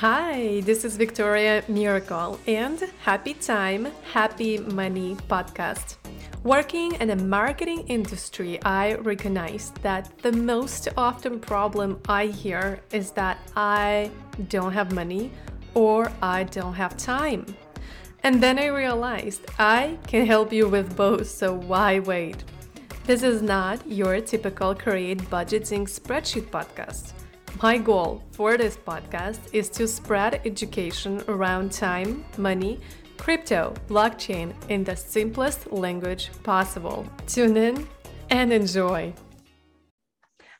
Hi, 0.00 0.60
this 0.60 0.84
is 0.84 0.96
Victoria 0.96 1.64
Miracle 1.66 2.38
and 2.46 2.80
Happy 3.02 3.34
Time, 3.34 3.88
Happy 4.12 4.58
Money 4.58 5.16
podcast. 5.28 5.96
Working 6.44 6.92
in 7.00 7.08
the 7.08 7.16
marketing 7.16 7.80
industry, 7.88 8.62
I 8.62 8.94
recognize 8.94 9.72
that 9.82 10.16
the 10.22 10.30
most 10.30 10.86
often 10.96 11.40
problem 11.40 12.00
I 12.08 12.26
hear 12.26 12.78
is 12.92 13.10
that 13.18 13.38
I 13.56 14.12
don't 14.48 14.70
have 14.70 14.92
money 14.92 15.32
or 15.74 16.12
I 16.22 16.44
don't 16.44 16.74
have 16.74 16.96
time. 16.96 17.44
And 18.22 18.40
then 18.40 18.60
I 18.60 18.66
realized 18.66 19.46
I 19.58 19.98
can 20.06 20.26
help 20.26 20.52
you 20.52 20.68
with 20.68 20.96
both, 20.96 21.26
so 21.26 21.54
why 21.54 21.98
wait? 21.98 22.44
This 23.04 23.24
is 23.24 23.42
not 23.42 23.84
your 23.90 24.20
typical 24.20 24.76
create 24.76 25.28
budgeting 25.28 25.88
spreadsheet 25.88 26.50
podcast. 26.50 27.17
My 27.56 27.76
goal 27.76 28.22
for 28.30 28.56
this 28.56 28.76
podcast 28.76 29.40
is 29.52 29.68
to 29.70 29.88
spread 29.88 30.40
education 30.44 31.24
around 31.26 31.72
time, 31.72 32.24
money, 32.36 32.78
crypto, 33.16 33.74
blockchain 33.88 34.54
in 34.68 34.84
the 34.84 34.94
simplest 34.94 35.72
language 35.72 36.30
possible. 36.44 37.04
Tune 37.26 37.56
in 37.56 37.88
and 38.30 38.52
enjoy. 38.52 39.12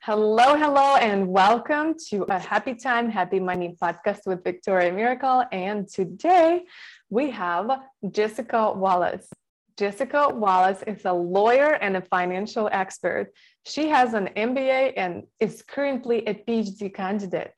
Hello, 0.02 0.56
hello, 0.56 0.96
and 0.96 1.28
welcome 1.28 1.94
to 2.08 2.24
a 2.24 2.38
Happy 2.38 2.74
Time, 2.74 3.10
Happy 3.10 3.38
Money 3.38 3.76
podcast 3.80 4.20
with 4.26 4.42
Victoria 4.42 4.90
Miracle. 4.90 5.44
And 5.52 5.86
today 5.86 6.64
we 7.10 7.30
have 7.30 7.70
Jessica 8.10 8.72
Wallace. 8.72 9.28
Jessica 9.76 10.30
Wallace 10.30 10.82
is 10.88 11.04
a 11.04 11.12
lawyer 11.12 11.74
and 11.74 11.96
a 11.96 12.00
financial 12.00 12.68
expert. 12.72 13.32
She 13.68 13.88
has 13.88 14.14
an 14.14 14.30
MBA 14.34 14.94
and 14.96 15.24
is 15.40 15.60
currently 15.60 16.26
a 16.26 16.32
PhD 16.32 16.92
candidate. 16.94 17.52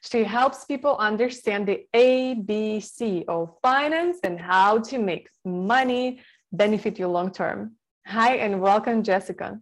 She 0.00 0.22
helps 0.22 0.64
people 0.64 0.96
understand 0.98 1.66
the 1.66 1.86
ABC 1.94 3.24
of 3.26 3.56
finance 3.60 4.18
and 4.22 4.40
how 4.40 4.78
to 4.78 4.98
make 4.98 5.28
money 5.44 6.20
benefit 6.52 7.00
you 7.00 7.08
long 7.08 7.32
term. 7.32 7.72
Hi, 8.06 8.36
and 8.36 8.60
welcome, 8.60 9.02
Jessica. 9.02 9.58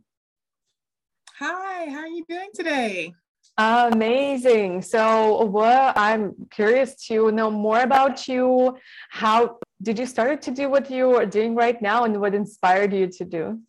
Hi, 1.38 1.88
how 1.88 2.00
are 2.00 2.06
you 2.06 2.24
doing 2.28 2.50
today? 2.54 3.14
Amazing. 3.56 4.82
So, 4.82 5.46
well, 5.46 5.94
I'm 5.96 6.34
curious 6.50 6.96
to 7.06 7.32
know 7.32 7.50
more 7.50 7.80
about 7.80 8.28
you. 8.28 8.76
How 9.08 9.58
did 9.80 9.98
you 9.98 10.04
start 10.04 10.42
to 10.42 10.50
do 10.50 10.68
what 10.68 10.90
you 10.90 11.16
are 11.16 11.26
doing 11.26 11.54
right 11.54 11.80
now, 11.80 12.04
and 12.04 12.20
what 12.20 12.34
inspired 12.34 12.92
you 12.92 13.06
to 13.06 13.24
do? 13.24 13.62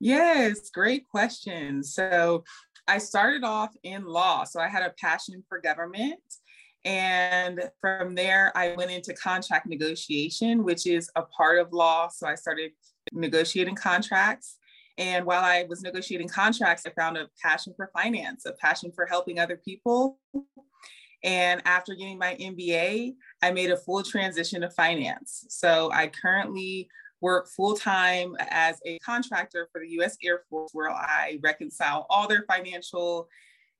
Yes, 0.00 0.70
great 0.70 1.06
question. 1.08 1.82
So, 1.82 2.44
I 2.88 2.98
started 2.98 3.44
off 3.44 3.70
in 3.82 4.04
law. 4.04 4.44
So, 4.44 4.58
I 4.58 4.68
had 4.68 4.82
a 4.82 4.94
passion 4.98 5.44
for 5.48 5.60
government. 5.60 6.20
And 6.84 7.70
from 7.80 8.14
there, 8.14 8.50
I 8.56 8.74
went 8.74 8.90
into 8.90 9.12
contract 9.12 9.66
negotiation, 9.66 10.64
which 10.64 10.86
is 10.86 11.10
a 11.14 11.22
part 11.22 11.58
of 11.58 11.72
law. 11.72 12.08
So, 12.08 12.26
I 12.26 12.34
started 12.34 12.72
negotiating 13.12 13.76
contracts. 13.76 14.56
And 14.96 15.24
while 15.24 15.44
I 15.44 15.64
was 15.68 15.82
negotiating 15.82 16.28
contracts, 16.28 16.84
I 16.86 16.90
found 16.90 17.16
a 17.16 17.28
passion 17.42 17.72
for 17.76 17.90
finance, 17.92 18.44
a 18.46 18.52
passion 18.52 18.92
for 18.94 19.06
helping 19.06 19.38
other 19.38 19.56
people. 19.56 20.18
And 21.22 21.60
after 21.64 21.94
getting 21.94 22.18
my 22.18 22.36
MBA, 22.40 23.14
I 23.42 23.50
made 23.50 23.70
a 23.70 23.76
full 23.76 24.02
transition 24.02 24.62
to 24.62 24.70
finance. 24.70 25.46
So 25.48 25.90
I 25.92 26.08
currently 26.08 26.88
work 27.20 27.48
full 27.48 27.74
time 27.74 28.36
as 28.38 28.78
a 28.86 28.98
contractor 29.00 29.68
for 29.72 29.80
the 29.80 29.88
US 30.00 30.16
Air 30.22 30.42
Force, 30.48 30.70
where 30.72 30.90
I 30.90 31.38
reconcile 31.42 32.06
all 32.10 32.28
their 32.28 32.44
financial 32.48 33.28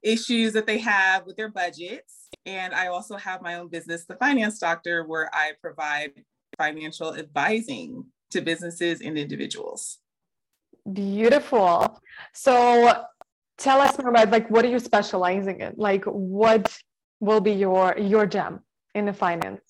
issues 0.02 0.52
that 0.54 0.66
they 0.66 0.78
have 0.78 1.26
with 1.26 1.36
their 1.36 1.50
budgets. 1.50 2.28
And 2.46 2.74
I 2.74 2.86
also 2.86 3.16
have 3.16 3.42
my 3.42 3.56
own 3.56 3.68
business, 3.68 4.06
The 4.06 4.16
Finance 4.16 4.58
Doctor, 4.58 5.04
where 5.06 5.28
I 5.34 5.52
provide 5.60 6.12
financial 6.58 7.14
advising 7.14 8.04
to 8.30 8.40
businesses 8.40 9.00
and 9.00 9.18
individuals. 9.18 9.98
Beautiful. 10.92 12.00
So 12.32 13.04
tell 13.58 13.80
us 13.80 13.98
more 13.98 14.10
about 14.10 14.30
like 14.30 14.50
what 14.50 14.64
are 14.64 14.68
you 14.68 14.78
specializing 14.78 15.60
in? 15.60 15.74
Like 15.76 16.04
what 16.04 16.76
will 17.20 17.40
be 17.40 17.52
your 17.52 17.96
your 17.98 18.26
gem 18.26 18.60
in 18.94 19.06
the 19.06 19.12
finance? 19.12 19.60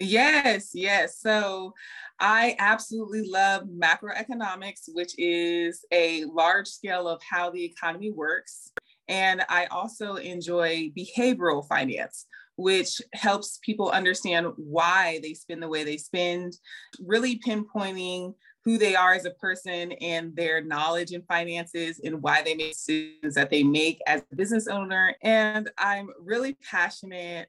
Yes, 0.00 0.70
yes. 0.72 1.18
So 1.20 1.74
I 2.18 2.56
absolutely 2.58 3.28
love 3.28 3.64
macroeconomics, 3.64 4.88
which 4.88 5.12
is 5.18 5.84
a 5.92 6.24
large 6.24 6.68
scale 6.68 7.06
of 7.06 7.20
how 7.22 7.50
the 7.50 7.62
economy 7.64 8.10
works. 8.10 8.72
And 9.08 9.42
I 9.48 9.66
also 9.66 10.14
enjoy 10.14 10.90
behavioral 10.96 11.66
finance, 11.68 12.26
which 12.56 13.00
helps 13.12 13.58
people 13.62 13.90
understand 13.90 14.46
why 14.56 15.20
they 15.22 15.34
spend 15.34 15.62
the 15.62 15.68
way 15.68 15.84
they 15.84 15.98
spend, 15.98 16.54
really 16.98 17.38
pinpointing 17.38 18.34
who 18.64 18.78
they 18.78 18.94
are 18.94 19.12
as 19.12 19.26
a 19.26 19.30
person 19.32 19.92
and 19.92 20.34
their 20.36 20.62
knowledge 20.62 21.12
in 21.12 21.22
finances 21.22 22.00
and 22.04 22.22
why 22.22 22.42
they 22.42 22.54
make 22.54 22.72
decisions 22.72 23.34
that 23.34 23.50
they 23.50 23.62
make 23.62 23.98
as 24.06 24.22
a 24.32 24.36
business 24.36 24.66
owner. 24.66 25.14
And 25.22 25.70
I'm 25.76 26.08
really 26.20 26.56
passionate 26.70 27.48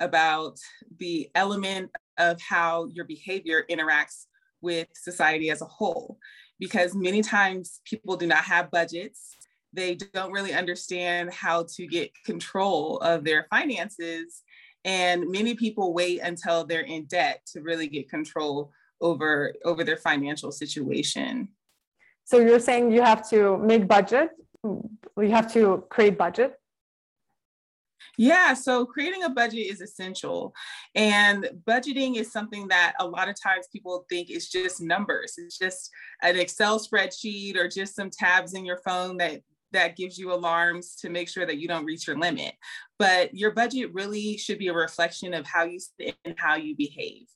about 0.00 0.58
the 0.98 1.30
element 1.34 1.90
of 2.18 2.40
how 2.40 2.86
your 2.86 3.04
behavior 3.04 3.64
interacts 3.70 4.26
with 4.60 4.88
society 4.94 5.50
as 5.50 5.62
a 5.62 5.66
whole. 5.66 6.18
Because 6.58 6.94
many 6.94 7.22
times 7.22 7.80
people 7.84 8.16
do 8.16 8.26
not 8.26 8.44
have 8.44 8.70
budgets, 8.70 9.36
they 9.72 9.94
don't 9.94 10.32
really 10.32 10.52
understand 10.52 11.32
how 11.32 11.66
to 11.76 11.86
get 11.86 12.10
control 12.26 12.98
of 12.98 13.24
their 13.24 13.46
finances. 13.50 14.42
And 14.84 15.28
many 15.28 15.54
people 15.54 15.94
wait 15.94 16.20
until 16.20 16.64
they're 16.64 16.80
in 16.80 17.04
debt 17.04 17.42
to 17.52 17.60
really 17.60 17.86
get 17.86 18.10
control 18.10 18.72
over 19.00 19.54
over 19.64 19.84
their 19.84 19.96
financial 19.96 20.52
situation 20.52 21.48
so 22.24 22.38
you're 22.38 22.60
saying 22.60 22.92
you 22.92 23.02
have 23.02 23.28
to 23.28 23.56
make 23.58 23.88
budget 23.88 24.30
you 24.64 25.30
have 25.30 25.52
to 25.52 25.84
create 25.88 26.18
budget 26.18 26.59
yeah, 28.16 28.54
so 28.54 28.84
creating 28.84 29.24
a 29.24 29.30
budget 29.30 29.66
is 29.66 29.80
essential. 29.80 30.52
And 30.94 31.48
budgeting 31.66 32.16
is 32.16 32.32
something 32.32 32.68
that 32.68 32.94
a 33.00 33.06
lot 33.06 33.28
of 33.28 33.36
times 33.40 33.68
people 33.72 34.04
think 34.08 34.30
is 34.30 34.48
just 34.48 34.80
numbers. 34.80 35.34
It's 35.38 35.58
just 35.58 35.90
an 36.22 36.38
Excel 36.38 36.78
spreadsheet 36.78 37.56
or 37.56 37.68
just 37.68 37.94
some 37.94 38.10
tabs 38.10 38.54
in 38.54 38.64
your 38.64 38.80
phone 38.84 39.16
that 39.18 39.40
that 39.72 39.96
gives 39.96 40.18
you 40.18 40.32
alarms 40.32 40.96
to 40.96 41.08
make 41.08 41.28
sure 41.28 41.46
that 41.46 41.58
you 41.58 41.68
don't 41.68 41.84
reach 41.84 42.06
your 42.06 42.18
limit. 42.18 42.54
But 42.98 43.34
your 43.34 43.52
budget 43.52 43.92
really 43.94 44.36
should 44.36 44.58
be 44.58 44.68
a 44.68 44.74
reflection 44.74 45.32
of 45.32 45.46
how 45.46 45.64
you 45.64 45.78
spend 45.78 46.16
and 46.24 46.34
how 46.36 46.56
you 46.56 46.74
behave. 46.76 47.26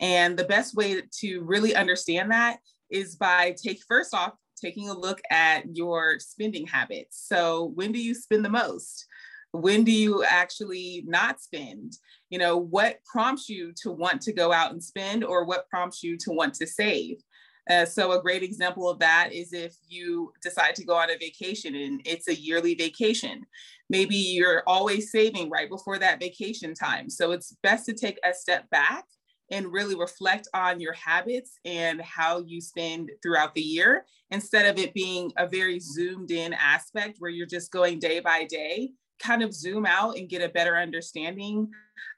And 0.00 0.36
the 0.36 0.44
best 0.44 0.74
way 0.74 1.02
to 1.20 1.40
really 1.42 1.74
understand 1.74 2.30
that 2.30 2.58
is 2.90 3.16
by 3.16 3.54
take 3.62 3.80
first 3.86 4.14
off 4.14 4.32
taking 4.60 4.88
a 4.88 4.98
look 4.98 5.20
at 5.30 5.64
your 5.76 6.18
spending 6.18 6.66
habits. 6.66 7.24
So 7.26 7.72
when 7.74 7.92
do 7.92 8.00
you 8.00 8.14
spend 8.14 8.44
the 8.44 8.50
most? 8.50 9.06
When 9.54 9.84
do 9.84 9.92
you 9.92 10.24
actually 10.24 11.04
not 11.06 11.40
spend? 11.40 11.92
You 12.28 12.40
know, 12.40 12.56
what 12.56 12.98
prompts 13.04 13.48
you 13.48 13.72
to 13.82 13.92
want 13.92 14.20
to 14.22 14.32
go 14.32 14.52
out 14.52 14.72
and 14.72 14.82
spend 14.82 15.22
or 15.22 15.44
what 15.44 15.68
prompts 15.68 16.02
you 16.02 16.16
to 16.18 16.32
want 16.32 16.54
to 16.54 16.66
save? 16.66 17.22
Uh, 17.70 17.84
so 17.84 18.10
a 18.10 18.20
great 18.20 18.42
example 18.42 18.90
of 18.90 18.98
that 18.98 19.32
is 19.32 19.52
if 19.52 19.76
you 19.86 20.32
decide 20.42 20.74
to 20.74 20.84
go 20.84 20.96
on 20.96 21.08
a 21.08 21.16
vacation 21.18 21.76
and 21.76 22.00
it's 22.04 22.26
a 22.26 22.34
yearly 22.34 22.74
vacation. 22.74 23.46
Maybe 23.88 24.16
you're 24.16 24.64
always 24.66 25.12
saving 25.12 25.50
right 25.50 25.70
before 25.70 25.98
that 25.98 26.18
vacation 26.18 26.74
time. 26.74 27.08
So 27.08 27.30
it's 27.30 27.56
best 27.62 27.86
to 27.86 27.92
take 27.92 28.18
a 28.24 28.34
step 28.34 28.68
back 28.70 29.04
and 29.52 29.72
really 29.72 29.94
reflect 29.94 30.48
on 30.52 30.80
your 30.80 30.94
habits 30.94 31.52
and 31.64 32.02
how 32.02 32.42
you 32.44 32.60
spend 32.60 33.12
throughout 33.22 33.54
the 33.54 33.62
year 33.62 34.04
instead 34.32 34.66
of 34.66 34.82
it 34.82 34.94
being 34.94 35.30
a 35.36 35.46
very 35.46 35.78
zoomed 35.78 36.32
in 36.32 36.52
aspect 36.54 37.18
where 37.20 37.30
you're 37.30 37.46
just 37.46 37.70
going 37.70 38.00
day 38.00 38.18
by 38.18 38.44
day 38.46 38.90
kind 39.18 39.42
of 39.42 39.52
zoom 39.54 39.86
out 39.86 40.16
and 40.16 40.28
get 40.28 40.42
a 40.42 40.48
better 40.48 40.76
understanding 40.76 41.70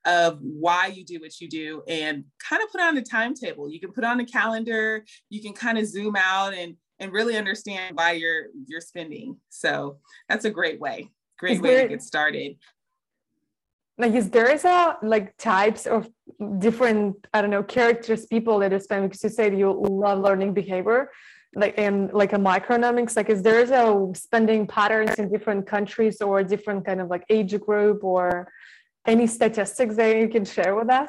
of 0.05 0.39
why 0.41 0.87
you 0.87 1.05
do 1.05 1.19
what 1.21 1.41
you 1.41 1.49
do 1.49 1.83
and 1.89 2.25
kind 2.39 2.63
of 2.63 2.71
put 2.71 2.81
on 2.81 2.97
a 2.97 3.03
timetable. 3.03 3.71
You 3.71 3.81
can 3.81 3.93
put 3.93 4.05
on 4.05 4.21
a 4.21 4.25
calendar 4.25 5.05
you 5.29 5.43
can 5.43 5.53
kind 5.53 5.79
of 5.79 5.87
zoom 5.87 6.17
out 6.17 6.55
and 6.55 6.77
and 6.99 7.13
really 7.13 7.37
understand 7.37 7.97
why 7.97 8.13
you're 8.13 8.47
you're 8.67 8.81
spending. 8.81 9.37
So 9.49 9.99
that's 10.29 10.45
a 10.45 10.51
great 10.51 10.81
way 10.81 11.11
great 11.39 11.61
way 11.61 11.83
to 11.83 11.89
get 11.89 12.03
started. 12.03 12.57
Like 13.99 14.13
is 14.13 14.31
there 14.31 14.51
is 14.51 14.65
a 14.65 14.99
like 15.03 15.37
types 15.39 15.87
of 15.87 16.09
different 16.59 17.17
i 17.33 17.41
don't 17.41 17.51
know 17.51 17.63
characters 17.63 18.27
people 18.27 18.59
that 18.59 18.71
are 18.71 18.79
spend 18.79 19.09
because 19.09 19.23
you 19.25 19.31
said 19.31 19.57
you 19.57 19.73
love 19.89 20.19
learning 20.19 20.53
behavior 20.53 21.11
like 21.55 21.79
in 21.79 22.09
like 22.13 22.33
a 22.33 22.37
microeconomics 22.37 23.17
like 23.17 23.31
is 23.31 23.43
there 23.43 23.63
a 23.63 24.15
spending 24.15 24.67
patterns 24.67 25.15
in 25.15 25.31
different 25.31 25.67
countries 25.67 26.21
or 26.21 26.43
different 26.43 26.85
kind 26.85 27.01
of 27.01 27.09
like 27.09 27.25
age 27.31 27.59
group 27.61 28.03
or 28.05 28.51
any 29.07 29.27
statistics 29.27 29.97
that 29.97 30.17
you 30.17 30.29
can 30.29 30.45
share 30.45 30.75
with 30.75 30.91
us 30.91 31.09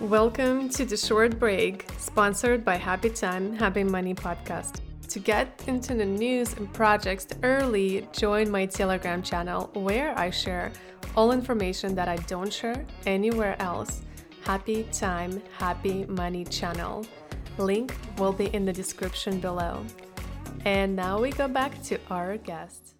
welcome 0.00 0.68
to 0.68 0.84
the 0.84 0.96
short 0.96 1.38
break 1.38 1.86
sponsored 1.98 2.64
by 2.64 2.76
happy 2.76 3.10
time 3.10 3.54
happy 3.54 3.82
money 3.82 4.14
podcast 4.14 4.80
To 5.10 5.18
get 5.18 5.64
into 5.66 5.94
the 5.94 6.04
news 6.04 6.54
and 6.54 6.72
projects 6.72 7.26
early, 7.42 8.06
join 8.12 8.48
my 8.48 8.64
Telegram 8.64 9.24
channel 9.24 9.68
where 9.74 10.16
I 10.16 10.30
share 10.30 10.70
all 11.16 11.32
information 11.32 11.96
that 11.96 12.06
I 12.06 12.14
don't 12.30 12.52
share 12.52 12.86
anywhere 13.06 13.56
else. 13.60 14.02
Happy 14.42 14.86
Time, 14.92 15.42
Happy 15.58 16.04
Money 16.06 16.44
channel. 16.44 17.04
Link 17.58 17.94
will 18.18 18.32
be 18.32 18.46
in 18.46 18.64
the 18.64 18.72
description 18.72 19.40
below. 19.40 19.84
And 20.64 20.94
now 20.94 21.20
we 21.20 21.30
go 21.30 21.48
back 21.48 21.82
to 21.84 21.98
our 22.10 22.36
guest. 22.36 22.94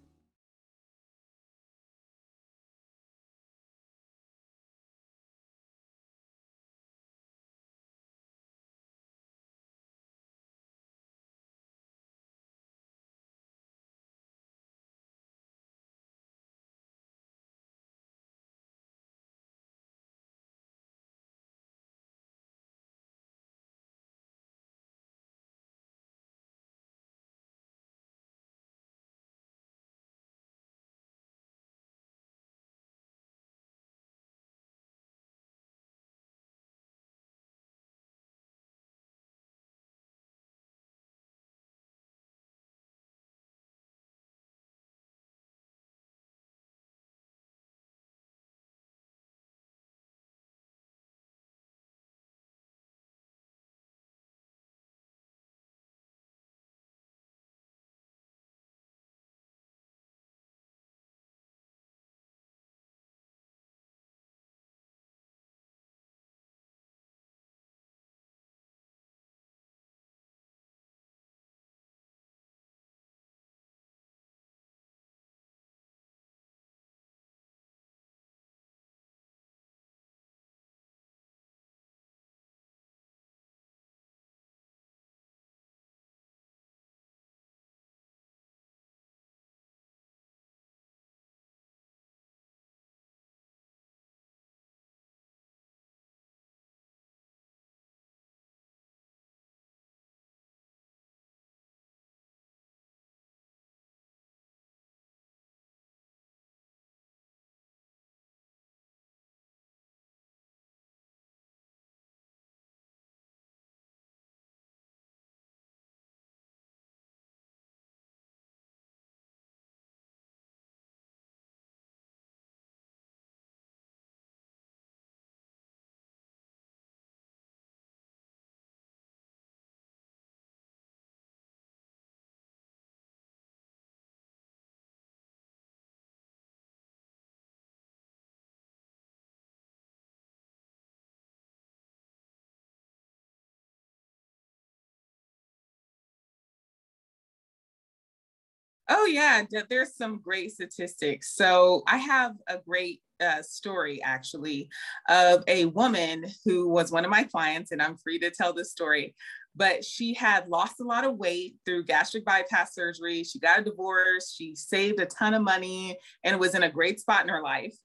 Oh, 148.93 149.05
yeah, 149.05 149.43
there's 149.69 149.95
some 149.95 150.19
great 150.19 150.51
statistics. 150.51 151.33
So 151.33 151.81
I 151.87 151.95
have 151.95 152.33
a 152.49 152.57
great 152.57 153.01
uh, 153.21 153.41
story 153.41 154.03
actually 154.03 154.67
of 155.07 155.45
a 155.47 155.65
woman 155.65 156.25
who 156.43 156.67
was 156.67 156.91
one 156.91 157.05
of 157.05 157.11
my 157.11 157.23
clients, 157.23 157.71
and 157.71 157.81
I'm 157.81 157.95
free 157.95 158.19
to 158.19 158.29
tell 158.29 158.51
this 158.51 158.71
story. 158.71 159.15
But 159.55 159.85
she 159.85 160.13
had 160.13 160.49
lost 160.49 160.81
a 160.81 160.83
lot 160.83 161.05
of 161.05 161.17
weight 161.17 161.55
through 161.65 161.85
gastric 161.85 162.25
bypass 162.25 162.75
surgery. 162.75 163.23
She 163.23 163.39
got 163.39 163.59
a 163.59 163.63
divorce. 163.63 164.35
She 164.37 164.55
saved 164.55 164.99
a 164.99 165.05
ton 165.05 165.33
of 165.33 165.41
money 165.41 165.97
and 166.25 166.37
was 166.37 166.53
in 166.53 166.63
a 166.63 166.69
great 166.69 166.99
spot 166.99 167.23
in 167.23 167.29
her 167.29 167.41
life. 167.41 167.75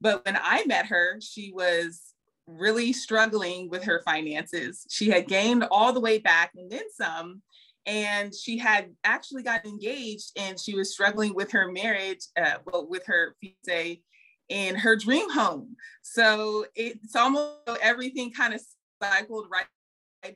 But 0.00 0.24
when 0.24 0.36
I 0.40 0.64
met 0.66 0.86
her, 0.86 1.20
she 1.20 1.52
was 1.52 2.00
really 2.48 2.92
struggling 2.92 3.70
with 3.70 3.84
her 3.84 4.02
finances. 4.04 4.84
She 4.90 5.10
had 5.10 5.28
gained 5.28 5.64
all 5.70 5.92
the 5.92 6.00
way 6.00 6.18
back 6.18 6.50
and 6.56 6.70
then 6.70 6.84
some 6.92 7.42
and 7.86 8.34
she 8.34 8.58
had 8.58 8.90
actually 9.04 9.42
got 9.42 9.64
engaged 9.64 10.32
and 10.36 10.58
she 10.58 10.74
was 10.74 10.92
struggling 10.92 11.34
with 11.34 11.50
her 11.52 11.70
marriage 11.70 12.26
uh, 12.36 12.56
well 12.66 12.86
with 12.88 13.06
her 13.06 13.36
fiance 13.40 14.00
in 14.48 14.74
her 14.74 14.96
dream 14.96 15.30
home. 15.30 15.76
So 16.02 16.66
it's 16.74 17.16
almost 17.16 17.60
everything 17.80 18.32
kind 18.32 18.54
of 18.54 18.60
cycled 19.02 19.46
right 19.50 19.66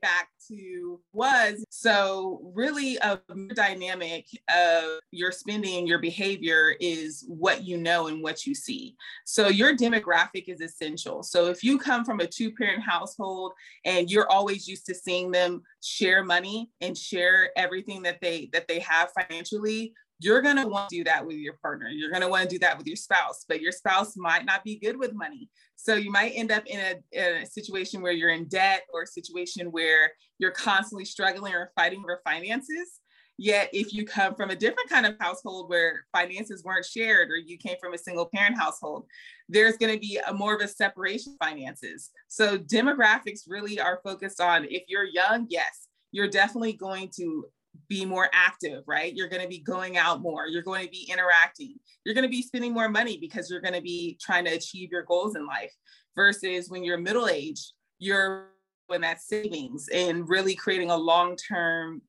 back 0.01 0.29
to 0.49 1.01
was. 1.13 1.65
So 1.71 2.41
really 2.55 2.97
a 2.99 3.21
dynamic 3.55 4.27
of 4.55 5.01
your 5.11 5.33
spending 5.33 5.79
and 5.79 5.89
your 5.89 5.99
behavior 5.99 6.75
is 6.81 7.25
what 7.29 7.65
you 7.65 7.77
know 7.77 8.09
and 8.09 8.23
what 8.23 8.47
you 8.47 8.55
see. 8.55 8.97
So 9.25 9.49
your 9.49 9.77
demographic 9.77 10.45
is 10.49 10.61
essential. 10.61 11.23
So 11.23 11.47
if 11.47 11.65
you 11.65 11.79
come 11.79 12.05
from 12.05 12.21
a 12.21 12.27
two 12.27 12.53
parent 12.53 12.83
household 12.83 13.53
and 13.85 14.11
you're 14.11 14.31
always 14.31 14.69
used 14.69 14.87
to 14.87 14.95
seeing 14.95 15.31
them 15.31 15.63
share 15.83 16.25
money 16.25 16.71
and 16.81 16.97
share 16.97 17.51
everything 17.57 18.03
that 18.03 18.21
they 18.21 18.51
that 18.53 18.69
they 18.69 18.81
have 18.81 19.11
financially 19.13 19.93
you're 20.21 20.43
going 20.43 20.57
to 20.57 20.67
want 20.67 20.91
to 20.91 20.97
do 20.97 21.05
that 21.05 21.27
with 21.27 21.37
your 21.37 21.55
partner. 21.63 21.89
You're 21.89 22.11
going 22.11 22.23
to 22.23 22.29
want 22.29 22.43
to 22.43 22.49
do 22.49 22.59
that 22.61 22.77
with 22.77 22.87
your 22.87 22.97
spouse, 22.97 23.45
but 23.49 23.63
your 23.63 23.73
spouse 23.73 24.17
might 24.17 24.45
not 24.45 24.63
be 24.63 24.79
good 24.79 24.99
with 24.99 25.15
money. 25.15 25.49
So 25.77 25.95
you 25.95 26.13
might 26.13 26.33
end 26.35 26.53
up 26.53 26.67
in 26.67 26.79
a, 26.79 27.43
a, 27.43 27.47
situation 27.47 28.03
where 28.03 28.13
you're 28.13 28.31
in 28.31 28.47
debt 28.47 28.83
or 28.93 29.03
a 29.03 29.07
situation 29.07 29.73
where 29.73 30.13
you're 30.39 30.51
constantly 30.51 31.07
struggling 31.07 31.55
or 31.55 31.73
fighting 31.75 32.01
over 32.01 32.21
finances. 32.23 33.01
Yet, 33.39 33.71
if 33.73 33.95
you 33.95 34.05
come 34.05 34.35
from 34.35 34.51
a 34.51 34.55
different 34.55 34.91
kind 34.91 35.07
of 35.07 35.17
household 35.19 35.71
where 35.71 36.05
finances 36.13 36.63
weren't 36.63 36.85
shared, 36.85 37.31
or 37.31 37.39
you 37.39 37.57
came 37.57 37.77
from 37.81 37.95
a 37.95 37.99
single 37.99 38.29
parent 38.35 38.59
household, 38.59 39.07
there's 39.49 39.79
going 39.79 39.95
to 39.95 39.99
be 39.99 40.21
a 40.29 40.35
more 40.35 40.55
of 40.55 40.61
a 40.61 40.69
separation 40.69 41.39
finances. 41.43 42.11
So, 42.29 42.59
demographics 42.59 43.45
really 43.49 43.81
are 43.81 44.03
focused 44.05 44.43
on 44.43 44.67
if 44.67 44.83
you're 44.89 45.07
young, 45.07 45.47
yes, 45.49 45.89
you're 46.13 46.29
definitely 46.29 46.75
going 46.75 47.11
to 47.17 47.47
be 47.89 48.05
more 48.05 48.29
active, 48.33 48.85
right? 48.87 49.15
You're 49.15 49.29
going 49.29 49.43
to 49.43 49.49
be 49.49 49.59
going 49.59 49.97
out 49.97 50.21
more. 50.21 50.47
You're 50.47 50.63
going 50.63 50.85
to 50.85 50.91
be 50.91 51.09
interacting. 51.11 51.75
You're 52.05 52.15
going 52.15 52.25
to 52.25 52.31
be 52.31 52.43
spending 52.43 52.73
more 52.73 52.89
money 52.89 53.19
because 53.19 53.51
you're 53.51 53.61
going 53.61 53.75
to 53.75 53.81
be 53.81 54.19
trying 54.21 54.45
to 54.45 54.53
achieve 54.53 54.91
your 54.91 55.03
goals 55.03 55.37
in 55.37 55.47
life. 55.47 55.73
Versus 56.17 56.69
when 56.69 56.83
you're 56.83 56.99
middle 56.99 57.29
age, 57.29 57.73
you're 57.99 58.49
in 58.93 59.01
that 59.03 59.21
savings 59.21 59.89
and 59.93 60.29
really 60.29 60.55
creating 60.55 60.91
a 60.91 60.97
long 60.97 61.37
term 61.37 62.03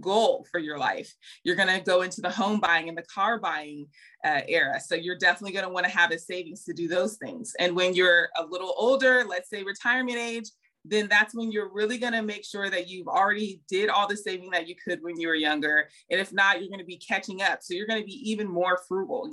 goal 0.00 0.46
for 0.50 0.58
your 0.58 0.78
life. 0.78 1.12
You're 1.44 1.56
going 1.56 1.68
to 1.68 1.80
go 1.84 2.02
into 2.02 2.20
the 2.20 2.30
home 2.30 2.60
buying 2.60 2.88
and 2.88 2.96
the 2.96 3.02
car 3.02 3.38
buying 3.38 3.86
uh, 4.24 4.40
era. 4.48 4.80
So 4.80 4.94
you're 4.94 5.18
definitely 5.18 5.52
going 5.52 5.66
to 5.66 5.72
want 5.72 5.86
to 5.86 5.92
have 5.92 6.12
a 6.12 6.18
savings 6.18 6.64
to 6.64 6.72
do 6.72 6.88
those 6.88 7.16
things. 7.16 7.52
And 7.58 7.76
when 7.76 7.94
you're 7.94 8.28
a 8.36 8.44
little 8.44 8.74
older, 8.76 9.24
let's 9.28 9.50
say 9.50 9.62
retirement 9.62 10.18
age, 10.18 10.48
then 10.84 11.08
that's 11.08 11.34
when 11.34 11.52
you're 11.52 11.72
really 11.72 11.98
going 11.98 12.12
to 12.12 12.22
make 12.22 12.44
sure 12.44 12.68
that 12.68 12.88
you've 12.88 13.08
already 13.08 13.60
did 13.68 13.88
all 13.88 14.08
the 14.08 14.16
saving 14.16 14.50
that 14.50 14.68
you 14.68 14.74
could 14.84 15.02
when 15.02 15.18
you 15.18 15.28
were 15.28 15.34
younger. 15.34 15.88
And 16.10 16.20
if 16.20 16.32
not, 16.32 16.60
you're 16.60 16.68
going 16.68 16.80
to 16.80 16.84
be 16.84 16.98
catching 16.98 17.42
up. 17.42 17.60
So 17.62 17.74
you're 17.74 17.86
going 17.86 18.00
to 18.00 18.06
be 18.06 18.30
even 18.30 18.48
more 18.48 18.80
frugal 18.88 19.30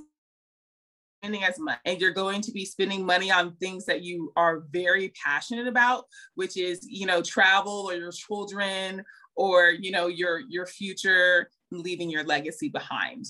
spending 1.20 1.44
as 1.44 1.60
much 1.60 1.80
and 1.86 2.00
you're 2.00 2.12
going 2.12 2.42
to 2.42 2.52
be 2.52 2.64
spending 2.64 3.06
money 3.06 3.30
on 3.30 3.54
things 3.56 3.86
that 3.86 4.02
you 4.04 4.32
are 4.38 4.64
very 4.72 5.12
passionate 5.22 5.68
about 5.68 6.06
which 6.36 6.56
is 6.56 6.80
you 6.88 7.06
know 7.06 7.22
travel 7.22 7.90
or 7.90 7.94
your 7.94 8.12
children 8.12 9.04
or 9.36 9.70
you 9.72 9.92
know 9.92 10.08
your 10.08 10.40
your 10.40 10.66
future 10.66 11.50
leaving 11.72 12.10
your 12.10 12.24
legacy 12.24 12.70
behind 12.70 13.26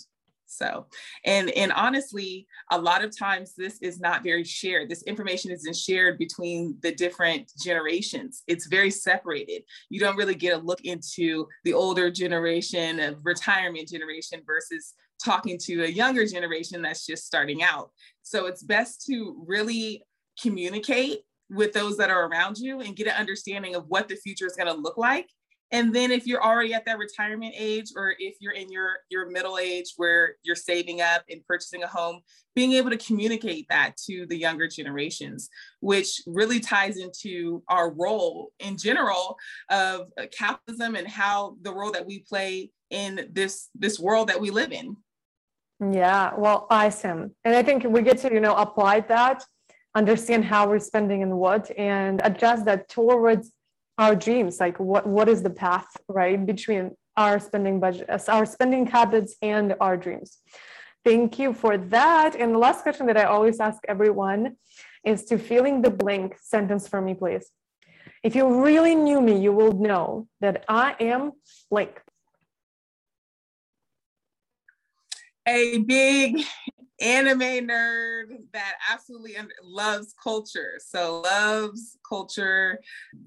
so, 0.49 0.87
and 1.25 1.51
and 1.51 1.71
honestly, 1.71 2.47
a 2.71 2.81
lot 2.81 3.03
of 3.03 3.15
times 3.15 3.53
this 3.55 3.77
is 3.81 3.99
not 3.99 4.23
very 4.23 4.43
shared. 4.43 4.89
This 4.89 5.03
information 5.03 5.51
isn't 5.51 5.75
shared 5.75 6.17
between 6.17 6.75
the 6.81 6.91
different 6.91 7.51
generations. 7.61 8.41
It's 8.47 8.65
very 8.65 8.89
separated. 8.89 9.61
You 9.89 9.99
don't 9.99 10.17
really 10.17 10.33
get 10.33 10.57
a 10.57 10.61
look 10.61 10.81
into 10.81 11.47
the 11.63 11.73
older 11.73 12.09
generation 12.09 12.99
of 12.99 13.23
retirement 13.23 13.89
generation 13.89 14.41
versus 14.45 14.95
talking 15.23 15.59
to 15.65 15.83
a 15.83 15.87
younger 15.87 16.25
generation 16.25 16.81
that's 16.81 17.05
just 17.05 17.25
starting 17.25 17.61
out. 17.61 17.91
So 18.23 18.47
it's 18.47 18.63
best 18.63 19.05
to 19.05 19.43
really 19.47 20.03
communicate 20.41 21.19
with 21.51 21.73
those 21.73 21.97
that 21.97 22.09
are 22.09 22.27
around 22.27 22.57
you 22.57 22.79
and 22.79 22.95
get 22.95 23.07
an 23.07 23.15
understanding 23.15 23.75
of 23.75 23.85
what 23.87 24.07
the 24.07 24.15
future 24.15 24.47
is 24.47 24.55
going 24.55 24.73
to 24.73 24.81
look 24.81 24.97
like 24.97 25.29
and 25.71 25.93
then 25.93 26.11
if 26.11 26.25
you're 26.25 26.43
already 26.43 26.73
at 26.73 26.85
that 26.85 26.97
retirement 26.97 27.53
age 27.57 27.91
or 27.95 28.15
if 28.19 28.35
you're 28.39 28.53
in 28.53 28.69
your 28.69 28.97
your 29.09 29.29
middle 29.29 29.57
age 29.57 29.93
where 29.97 30.35
you're 30.43 30.55
saving 30.55 31.01
up 31.01 31.23
and 31.29 31.45
purchasing 31.45 31.83
a 31.83 31.87
home 31.87 32.19
being 32.55 32.73
able 32.73 32.89
to 32.89 32.97
communicate 32.97 33.67
that 33.69 33.95
to 33.97 34.25
the 34.27 34.37
younger 34.37 34.67
generations 34.67 35.49
which 35.79 36.21
really 36.25 36.59
ties 36.59 36.97
into 36.97 37.63
our 37.69 37.91
role 37.91 38.51
in 38.59 38.77
general 38.77 39.37
of 39.69 40.07
uh, 40.17 40.25
capitalism 40.37 40.95
and 40.95 41.07
how 41.07 41.55
the 41.61 41.73
role 41.73 41.91
that 41.91 42.05
we 42.05 42.19
play 42.19 42.69
in 42.89 43.29
this 43.31 43.69
this 43.75 43.99
world 43.99 44.29
that 44.29 44.41
we 44.41 44.49
live 44.49 44.71
in. 44.71 44.95
Yeah 45.79 46.33
well 46.37 46.67
awesome 46.69 47.35
and 47.45 47.55
i 47.55 47.63
think 47.63 47.83
we 47.85 48.01
get 48.01 48.17
to 48.19 48.33
you 48.33 48.41
know 48.41 48.55
apply 48.55 49.01
that 49.01 49.43
understand 49.95 50.45
how 50.45 50.67
we're 50.67 50.79
spending 50.79 51.23
and 51.23 51.35
what 51.37 51.71
and 51.77 52.21
adjust 52.23 52.65
that 52.65 52.89
towards 52.89 53.51
our 53.99 54.15
dreams 54.15 54.59
like 54.59 54.79
what 54.79 55.05
what 55.05 55.27
is 55.29 55.43
the 55.43 55.49
path 55.49 55.89
right 56.07 56.45
between 56.45 56.91
our 57.17 57.37
spending 57.37 57.79
budget 57.79 58.09
our 58.29 58.45
spending 58.45 58.87
habits 58.87 59.35
and 59.41 59.75
our 59.79 59.97
dreams. 59.97 60.39
Thank 61.05 61.39
you 61.39 61.53
for 61.53 61.77
that. 61.77 62.35
And 62.35 62.53
the 62.55 62.57
last 62.67 62.81
question 62.83 63.05
that 63.07 63.17
i 63.17 63.25
always 63.35 63.59
ask 63.59 63.79
everyone 63.87 64.55
is 65.05 65.25
to 65.25 65.37
filling 65.37 65.81
the 65.81 65.91
blank 65.91 66.37
sentence 66.41 66.87
for 66.87 67.01
me 67.01 67.13
please. 67.13 67.45
If 68.23 68.35
you 68.35 68.45
really 68.65 68.95
knew 68.95 69.21
me 69.21 69.37
you 69.45 69.51
will 69.59 69.73
know 69.73 70.27
that 70.39 70.63
i 70.67 70.95
am 70.99 71.33
blank. 71.69 72.01
A 75.47 75.79
big 75.79 76.45
anime 77.01 77.67
nerd 77.67 78.37
that 78.53 78.75
absolutely 78.91 79.35
loves 79.63 80.13
culture. 80.21 80.79
So 80.79 81.21
loves 81.21 81.97
culture, 82.07 82.79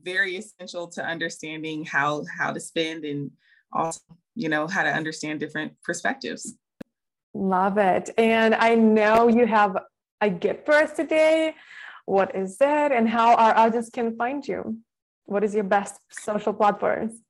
very 0.02 0.36
essential 0.36 0.88
to 0.88 1.04
understanding 1.04 1.84
how 1.84 2.24
how 2.38 2.52
to 2.52 2.60
spend 2.60 3.04
and 3.04 3.30
also, 3.72 4.00
you 4.34 4.48
know, 4.48 4.66
how 4.66 4.82
to 4.82 4.90
understand 4.90 5.40
different 5.40 5.72
perspectives. 5.82 6.54
Love 7.34 7.78
it. 7.78 8.10
And 8.18 8.54
I 8.54 8.74
know 8.74 9.28
you 9.28 9.46
have 9.46 9.76
a 10.20 10.28
gift 10.28 10.66
for 10.66 10.74
us 10.74 10.92
today. 10.92 11.54
What 12.04 12.34
is 12.36 12.56
it 12.60 12.92
and 12.92 13.08
how 13.08 13.34
our 13.36 13.56
audience 13.56 13.88
can 13.88 14.16
find 14.16 14.46
you? 14.46 14.78
What 15.24 15.44
is 15.44 15.54
your 15.54 15.64
best 15.64 15.98
social 16.10 16.52
platforms? 16.52 17.20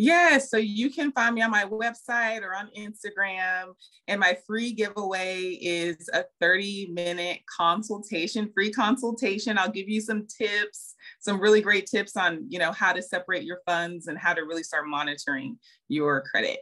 Yeah, 0.00 0.38
so 0.38 0.56
you 0.58 0.90
can 0.90 1.10
find 1.10 1.34
me 1.34 1.42
on 1.42 1.50
my 1.50 1.64
website 1.64 2.42
or 2.42 2.54
on 2.54 2.70
Instagram. 2.78 3.74
And 4.06 4.20
my 4.20 4.38
free 4.46 4.72
giveaway 4.72 5.58
is 5.60 6.08
a 6.12 6.24
30 6.40 6.92
minute 6.92 7.40
consultation, 7.46 8.48
free 8.54 8.70
consultation. 8.70 9.58
I'll 9.58 9.68
give 9.68 9.88
you 9.88 10.00
some 10.00 10.28
tips, 10.28 10.94
some 11.18 11.40
really 11.40 11.60
great 11.60 11.86
tips 11.86 12.16
on, 12.16 12.46
you 12.48 12.60
know, 12.60 12.70
how 12.70 12.92
to 12.92 13.02
separate 13.02 13.42
your 13.42 13.60
funds 13.66 14.06
and 14.06 14.16
how 14.16 14.34
to 14.34 14.42
really 14.42 14.62
start 14.62 14.86
monitoring 14.86 15.58
your 15.88 16.22
credit. 16.30 16.60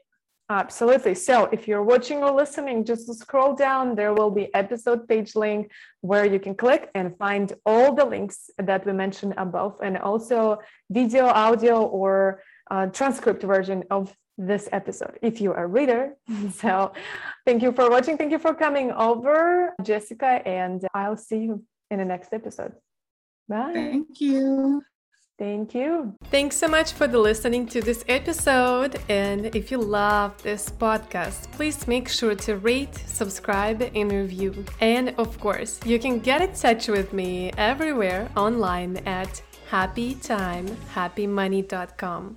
Absolutely. 0.48 1.14
So 1.14 1.46
if 1.46 1.66
you're 1.66 1.82
watching 1.82 2.22
or 2.22 2.30
listening, 2.30 2.84
just 2.84 3.12
scroll 3.18 3.54
down. 3.54 3.96
There 3.96 4.14
will 4.14 4.30
be 4.30 4.54
episode 4.54 5.08
page 5.08 5.34
link 5.34 5.70
where 6.00 6.24
you 6.24 6.38
can 6.38 6.54
click 6.54 6.88
and 6.94 7.18
find 7.18 7.52
all 7.66 7.92
the 7.94 8.04
links 8.04 8.48
that 8.56 8.86
we 8.86 8.92
mentioned 8.92 9.34
above, 9.36 9.76
and 9.82 9.98
also 9.98 10.58
video, 10.88 11.26
audio, 11.26 11.82
or 11.82 12.42
uh, 12.70 12.86
transcript 12.86 13.42
version 13.42 13.84
of 13.90 14.16
this 14.38 14.68
episode 14.72 15.18
if 15.22 15.40
you're 15.40 15.54
a 15.54 15.66
reader. 15.66 16.14
so 16.52 16.92
thank 17.46 17.62
you 17.62 17.72
for 17.72 17.90
watching. 17.90 18.18
Thank 18.18 18.32
you 18.32 18.38
for 18.38 18.54
coming 18.54 18.92
over, 18.92 19.74
Jessica, 19.82 20.46
and 20.46 20.86
I'll 20.94 21.16
see 21.16 21.38
you 21.38 21.64
in 21.90 21.98
the 21.98 22.04
next 22.04 22.32
episode. 22.32 22.74
Bye. 23.48 23.72
Thank 23.72 24.20
you. 24.20 24.82
Thank 25.38 25.74
you. 25.74 26.14
Thanks 26.30 26.56
so 26.56 26.66
much 26.66 26.94
for 26.94 27.06
the 27.06 27.18
listening 27.18 27.66
to 27.66 27.82
this 27.82 28.06
episode. 28.08 28.98
And 29.10 29.54
if 29.54 29.70
you 29.70 29.76
love 29.76 30.42
this 30.42 30.70
podcast, 30.70 31.52
please 31.52 31.86
make 31.86 32.08
sure 32.08 32.34
to 32.34 32.56
rate, 32.56 32.94
subscribe, 32.94 33.82
and 33.94 34.10
review. 34.10 34.64
And 34.80 35.10
of 35.18 35.38
course, 35.38 35.78
you 35.84 35.98
can 35.98 36.20
get 36.20 36.40
in 36.40 36.54
touch 36.54 36.88
with 36.88 37.12
me 37.12 37.52
everywhere 37.58 38.30
online 38.34 38.96
at 39.04 39.42
happytimehappymoney.com. 39.70 42.34